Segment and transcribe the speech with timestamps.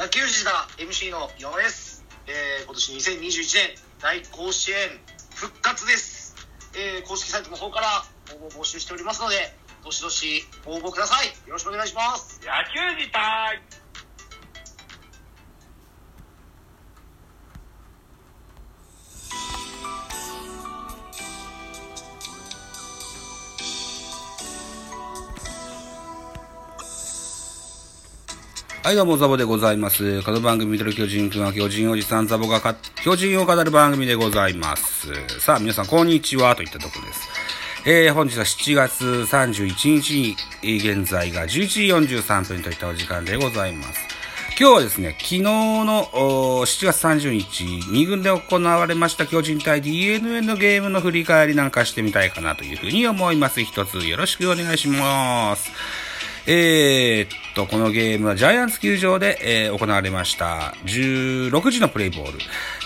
[0.00, 4.78] 野球児だ MC の山です、えー、今年2021年大甲子園
[5.34, 6.34] 復活です、
[6.74, 7.86] えー、公式サイトの方から
[8.34, 9.36] 応募募集しておりますので
[9.84, 11.26] どしどし応募ください。
[11.48, 12.40] よろしくお願いします。
[12.44, 13.10] 野球自
[28.90, 30.20] はい、どうも、ザボでございます。
[30.24, 32.60] この番組、ミドル巨人くんは巨人おじさんザボが
[33.04, 35.12] 巨人を語る番組でございます。
[35.38, 37.28] さあ、皆さん、こんにちは、といったところです。
[37.86, 41.82] えー、本日は7月31日に、現在が11時
[42.22, 44.00] 43分といったお時間でございます。
[44.58, 53.62] 今日はですね、昨日の7月30日、2軍で行われました巨人対 DNA のゲームの振り返りなんかしてみたいかなというふうに思います。
[53.62, 55.70] 一つよろしくお願いします。
[56.46, 60.74] えー、っと、このゲームはジャイアンツ球場で、えー行われました。
[60.84, 62.38] 16時のプレイボール。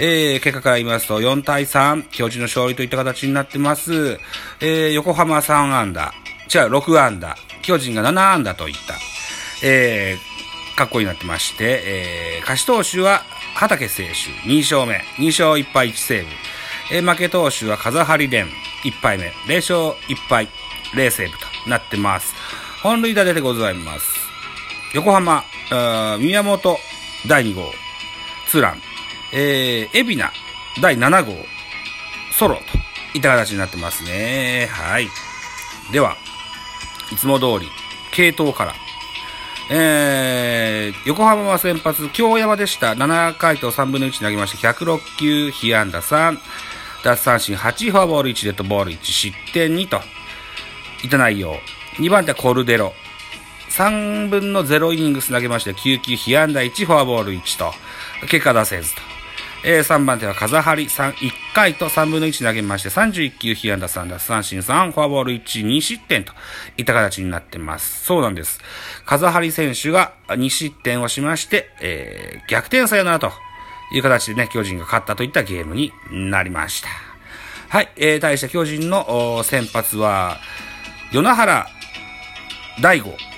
[0.00, 4.18] えー、結果から言いますと、4対3、巨人の勝利といった形になってます。
[4.60, 6.12] えー、横浜3安打。
[6.54, 7.36] 違う、6安打。
[7.62, 8.94] 巨人が7安打といった。
[9.64, 13.22] えー、格好になってまして、えー、勝ち投手は
[13.54, 16.28] 畠選手、2勝目、2勝1敗1セーブ。
[16.92, 18.50] えー負け投手は風張蓮、
[18.84, 20.48] 1敗目、0勝1敗、
[20.94, 22.34] 0セーブとなってます。
[22.82, 24.11] 本塁打でございます。
[24.94, 25.42] 横浜、
[26.18, 26.76] 宮本、
[27.26, 27.62] 第2号、
[28.48, 28.82] ツーラン、
[29.32, 30.32] えー、海老名、
[30.82, 31.32] 第7号、
[32.38, 32.62] ソロと
[33.16, 34.68] いった形になってますね。
[34.70, 35.08] はい。
[35.92, 36.18] では、
[37.10, 37.68] いつも通り、
[38.12, 38.74] 系統から。
[39.70, 42.92] えー、横浜は先発、京山でした。
[42.92, 46.36] 7回と3分の1投げまして、106球、被安打3、
[47.02, 50.02] 奪三振8、フォアボール1、デッドボール1、失点2と、
[51.02, 51.56] いった内容。
[51.94, 52.92] 2番手はコルデロ。
[53.72, 57.72] 3分の0イニングス投げまして、9球、被安打1、フォアボール1と、
[58.28, 59.00] 結果出せずと。
[59.64, 66.34] えー、3番手は風張り、3、1回と3分の1投げまして、31球、被安打3、奪三振3、フォアボール1、2失点と
[66.76, 68.04] いった形になってます。
[68.04, 68.60] そうなんです。
[69.06, 73.32] 風張り選手が2失点をしまして、えー、逆転サヨナラと
[73.94, 76.88] いう形でね、巨人が勝ったといったゲームになりました。
[77.68, 80.36] はい、えー、対して巨人の先発は、
[81.12, 81.66] 米原
[82.82, 83.31] 大吾。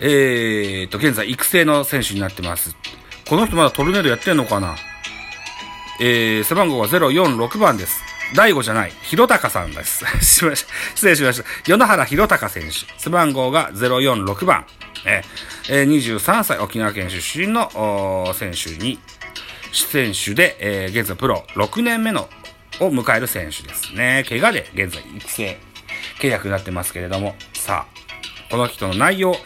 [0.00, 2.76] えーと、現在育成の選手になってます。
[3.28, 4.76] この人まだトルネードやってんのかな？
[6.00, 8.02] えー、背番号は046番です。
[8.34, 10.04] 大悟じゃない、弘隆さんです。
[10.20, 11.44] 失礼しました。
[11.64, 13.00] 米原弘隆選手。
[13.00, 14.66] 背番号が046番。
[15.06, 18.98] えー23歳、沖縄県出身の選手に、
[19.72, 22.28] 選手で、えー現在プロ6年目の、
[22.80, 24.24] を迎える選手ですね。
[24.28, 25.58] 怪我で現在育成
[26.20, 29.36] 契約になってますけれども、さあ、この人の内容、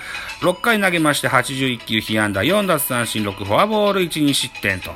[0.41, 4.91] 6回投げまして81球被安打、4奪三振、6フォアボール、1、2失点と。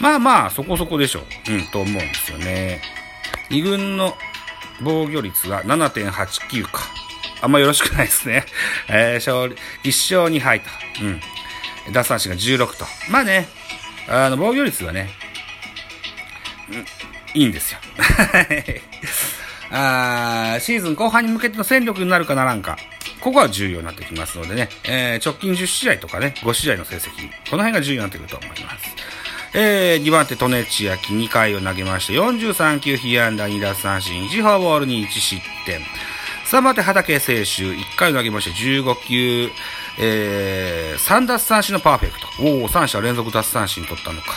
[0.00, 1.52] まあまあ、そこそこでしょう。
[1.52, 2.80] うん、と思うんですよね。
[3.50, 4.14] 2軍の
[4.82, 6.80] 防御率は7.89か。
[7.42, 8.44] あんまよろしくないですね。
[8.88, 9.54] えー、勝利、
[9.90, 10.70] 1勝2敗と。
[11.02, 11.20] うん。
[11.92, 12.86] 奪三振が16と。
[13.10, 13.48] まあね、
[14.08, 15.10] あの、防御率はね、
[17.34, 17.78] んいいんですよ。
[19.70, 22.78] あーシーズン後半に向けての戦力になるかならんか。
[23.26, 27.10] ここは重要になってきますのでね、えー直近10試合とかね、5試合の成績、
[27.50, 28.94] この辺が重要になってくると思います。
[29.52, 35.80] えー、2番手、トネチアキ2回を投げまして、43球、被安打2奪三振、1フォアボールに1失点。
[36.48, 39.50] 3番手、畠選手、1回を投げまして、15球、
[39.98, 42.28] えー、3奪三振のパーフェクト。
[42.44, 44.34] おお、3者連続奪三振取ったのか。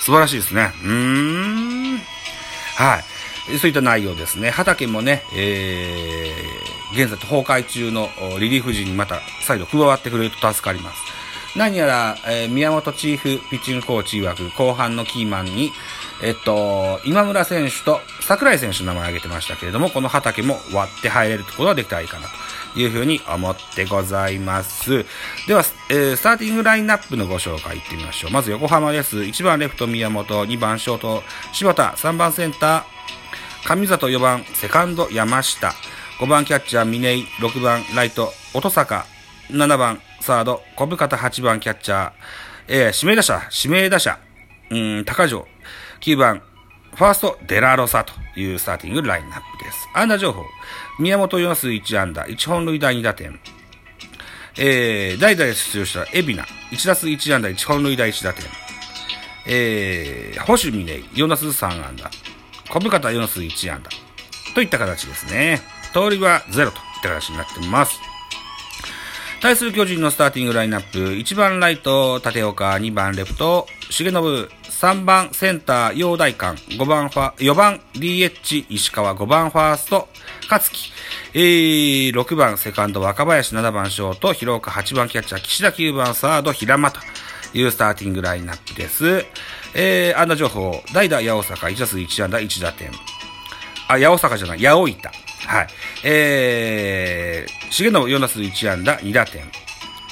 [0.00, 0.72] 素晴らしいですね。
[0.82, 1.98] うーん。
[2.76, 3.02] は
[3.52, 3.58] い。
[3.58, 4.48] そういった内容ですね。
[4.48, 11.02] 畑もね、えー、現在崩壊中のリリーフ陣にまた再度加わってくれると助かります。
[11.56, 15.72] 何やら、えー宮本チーフピッチングコーチ曰く後半のキーマンに、
[16.22, 22.26] えっと、今村選手と桜井選手の名前を挙げてましたけれども、この畑も割って入れるところができたらいいかな
[22.74, 25.04] というふうに思ってございます。
[25.46, 28.30] では、えースターティングラインナップのご紹介いってみましょう。
[28.32, 29.18] まず横浜です。
[29.18, 31.22] 1番レフト宮本、2番ショート
[31.52, 32.94] 柴田、3番センター
[33.64, 35.72] 上里4番、セカンド山下、
[36.18, 39.04] 5番キャッチャー峰井、6番ライト音坂、
[39.50, 42.12] 7番サード小深田、8番キャッチャー、
[42.68, 44.18] えー指名打者、指名打者、
[44.70, 45.46] うん、高城、
[46.00, 46.40] 9番
[46.94, 49.88] ファーストデラロサというスターティングラインナップです。
[49.92, 50.44] 安打情報、
[51.00, 53.40] 宮本4数1安打、1本塁打2打点、
[54.56, 58.44] えー、代打で出場した海老名、1打数1安打、1本塁打1打点、
[59.48, 62.08] えー、星峰井、4打数3安打、
[62.70, 63.90] 小深田4打数1安打。
[64.54, 65.73] といった形ですね。
[65.94, 68.00] 通りはゼロといった形になってます。
[69.40, 80.08] 対する巨人のスターティングラインナップ、1番ライト、立岡、2番レフト、重信、3番センター、陽大館、5番ファ、4番 DH、石川、5番ファースト、
[80.50, 80.90] 勝木、
[81.34, 87.00] えー、6番セカンド、若林、7番ショート、広岡、8番キャッチャー、岸田、9番サード、平間と
[87.52, 89.26] いうスターティングラインナップです。
[89.74, 92.90] えー、安打情報、代打、八尾坂、1打数1安打、1打点。
[93.88, 95.23] あ、八尾坂じゃない、八尾板。
[95.46, 95.66] はい。
[96.04, 99.44] えー、重信4打数1安打、2打点。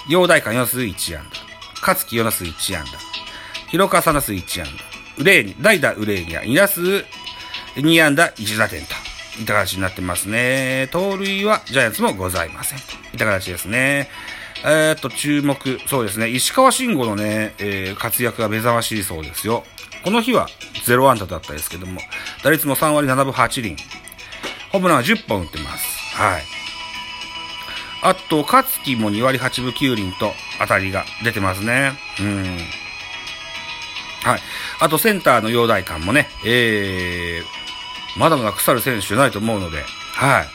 [0.09, 1.37] 陽大館4打数1安打。
[1.81, 2.91] 勝木4打数1安打。
[3.71, 5.23] 広川3打数1安打。
[5.23, 6.81] ウレーニ、代打ウレーニア2打数
[7.77, 9.13] 2安打1打点と。
[9.41, 10.89] いった形になってますね。
[10.93, 12.79] 盗塁はジャイアンツもございません。
[12.79, 12.85] いっ
[13.19, 14.09] た形ですね。
[14.65, 15.57] えー、っと、注目、
[15.87, 19.65] そうですね、石川慎吾のね、えー、活躍が目覚ましいそうですよ。
[20.05, 20.49] この日は
[20.87, 22.01] 0安打だったですけども、
[22.45, 23.77] 打率も3割7分8厘。
[24.73, 26.17] ホームランは10本打ってます。
[26.17, 26.43] はい。
[28.03, 31.93] あと、勝木も2割8分9厘と当たりが出てますね。
[32.21, 32.43] うん。
[34.23, 34.41] はい。
[34.81, 39.85] あと、センターの陽大館もね、えー、まだまだ腐る選手じゃないと思うので、
[40.15, 40.47] はい。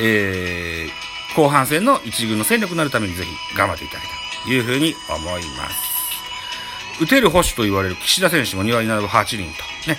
[0.00, 7.02] えー、後半戦の一軍の戦力になるためにぜひ頑張っていただきたいというふうに思います。
[7.02, 9.48] 打てる保守と言われる岸田選手も2割7分8厘
[9.84, 9.98] と、ね、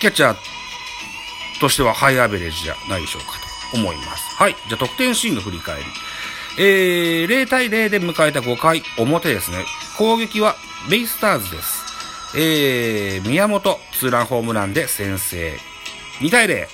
[0.00, 0.57] キャッチャー
[1.60, 3.38] としてはハイアベレージじゃないでしょうか
[3.72, 4.36] と思います。
[4.36, 4.56] はい。
[4.68, 5.84] じゃあ得点シーンの振り返り。
[6.60, 9.64] えー、0対0で迎えた5回表ですね。
[9.96, 10.56] 攻撃は
[10.90, 11.88] ベイスターズです。
[12.36, 15.56] えー、宮本、ツーランホームランで先制。
[16.20, 16.66] 2対0。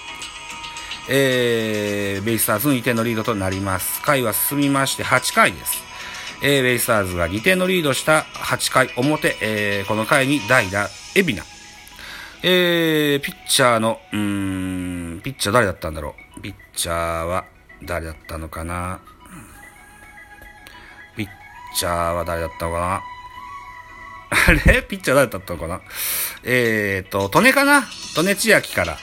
[1.09, 4.01] えー、ベイスターズの2点のリードとなります。
[4.03, 5.83] 回は進みまして8回です。
[6.43, 11.43] えー、ベイスターズが2点のリードした8回表、えー、この回に代打、エビナ。
[12.47, 16.43] えー、ピッチャーの、うーん、ピッチャー誰だったんだろう。
[16.43, 17.47] ピッチャーは
[17.83, 19.01] 誰だったのかな。
[21.17, 21.29] ピッ
[21.75, 23.03] チャーは誰だったのかな。
[24.47, 24.83] あれ？
[24.83, 25.81] ピッチャー誰だったのかな
[26.43, 27.83] えーと、トネかな？
[28.15, 28.99] トネ千秋から。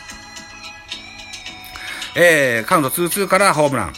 [2.15, 3.93] えー、カウント2-2からホームラン。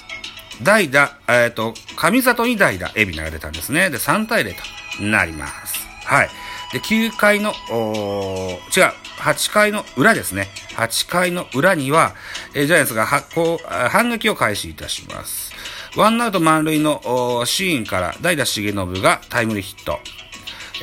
[0.61, 3.89] 代打、えっ、ー、と、上里に代打、エビナが出たんですね。
[3.89, 4.55] で、3対0
[4.97, 5.85] となります。
[6.05, 6.29] はい。
[6.71, 8.93] で、9回の、お違う、
[9.23, 10.49] 8回の裏ですね。
[10.75, 12.13] 8回の裏には、
[12.53, 15.53] えー、ジャイアンツがはこう反撃を開始いたします。
[15.95, 19.99] ワンアウト満塁のシーンから代打重信がタイムリーヒット。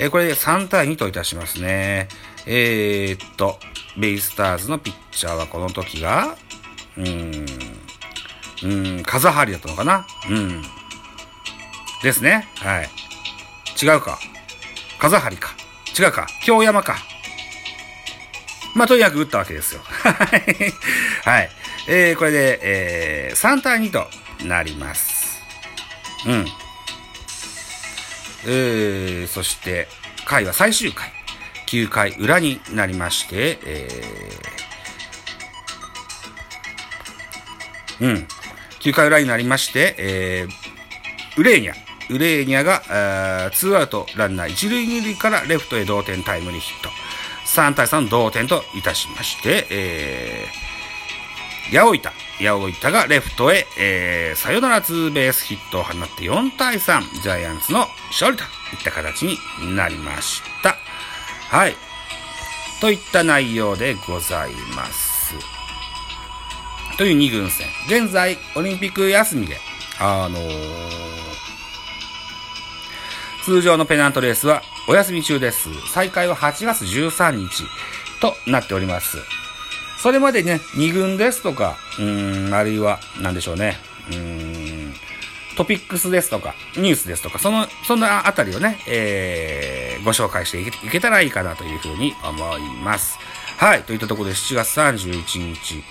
[0.01, 2.09] えー、これで3対2といたしますね。
[2.47, 3.59] えー、っと、
[3.99, 6.37] ベイスターズのピッチャーはこの時が、
[6.97, 7.45] うー
[8.67, 10.63] ん、うん、風張りだったのかなうん。
[12.03, 12.49] ですね。
[12.57, 12.89] はい。
[13.83, 14.19] 違うか。
[14.99, 15.51] 風張りか。
[15.99, 16.27] 違うか。
[16.43, 17.10] 京山か。
[18.75, 19.81] まあ、とにかく打ったわけですよ。
[21.25, 21.51] はい。
[21.89, 24.09] えー、これで、えー、3対2と
[24.45, 25.41] なります。
[26.27, 26.47] うん。
[28.47, 29.89] えー、そして、
[30.25, 31.13] 回は最終回。
[31.67, 38.29] 9回裏になりまして、えー、うん。
[38.81, 41.75] 9回裏になりまして、えー、ウレーニャ。
[42.11, 47.00] ウレーニャが、ツーアウトランナー1塁2塁からレフトへ同点タイムリーヒット。
[47.51, 52.13] 3対3同点といたしまして、えー、八百板。
[52.39, 58.49] 八百板がレフトへ、えー、サヨナラツーベースヒットを放って4対3、ジャイアンツの勝利といっ
[58.85, 59.37] た形に
[59.75, 60.77] なりました。
[61.49, 61.75] はい。
[62.81, 65.35] といった内容でございます。
[66.97, 67.67] という2軍戦。
[67.89, 69.57] 現在、オリンピック休みで、
[69.99, 71.10] あのー
[73.45, 75.69] 通常のペナントレースはお休み中です。
[75.93, 77.65] 再開は8月13日
[78.21, 79.19] となっております。
[79.99, 83.77] それまでね、2軍ですとか、うん、あるいは、なんでしょうね、
[84.11, 84.95] うん、
[85.57, 93.19] トピックスですとか、ニュースですとか、その、そんなあたりをね、えー、ご紹介していけいけたらいいかなというふうに思います。
[93.59, 95.85] はい、といったところで7月31日、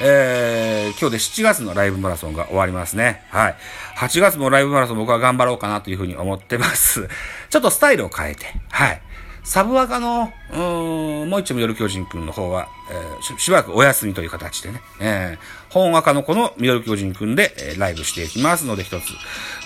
[0.00, 3.22] えー、今日で7月のライブマラソンが終わりますね。
[3.30, 3.56] はい。
[3.98, 7.08] 8月もライブマラソン僕は頑張ろうかなというふうに思ってます。
[7.50, 9.02] ちょっとスタイルを変えて、はい。
[9.44, 19.02] サブアカの、うーん、もう一丁ミドル巨人くんの方は、えー、しばらくお休みという形でね、えー、本赤の子のミドル巨人くんで、えー、ライブしていきますので、一つ、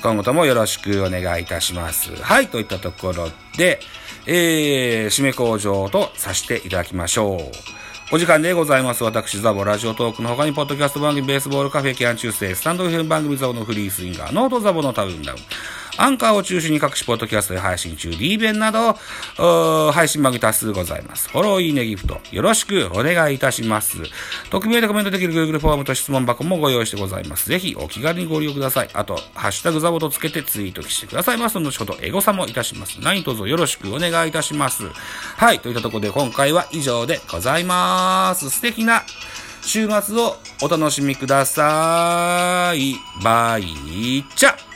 [0.02, 2.14] 今後ともよろしくお願いいたします。
[2.16, 3.28] はい、といったところ
[3.58, 3.80] で、
[4.26, 7.85] えー、締め工場とさせていただきましょう。
[8.12, 9.02] お時間でございます。
[9.02, 15.38] 私、ザボラジオトークの他に、ポッドキャスト番組、ベースボールカフェ、キャン中世、スタンドフィル番組ザボのフリースインガー、ノートザボのタウンダウン、
[15.98, 18.98] アンカーを中心に各種ポッドキャストで配信中、D 弁など、
[19.92, 21.28] 配信番組多数ございます。
[21.30, 23.98] フォロー、いいね、ギフト、よろしくお願いいたします。
[24.50, 27.48] 匿名でコメントできる Google フォームと質問箱もご用意してございます。
[27.48, 28.90] ぜひお気軽にご利用ください。
[28.92, 32.98] あと、ハッシュタグザボとつけてツイートしてくださいますので、後ほどエゴサもいたします。
[33.00, 34.84] 何卒よろしくお願いいたします。
[35.36, 38.50] はい、といったところで今回は以上でございます。
[38.50, 39.02] 素敵な
[39.62, 42.96] 週末をお楽しみください。
[43.22, 44.75] バイチャ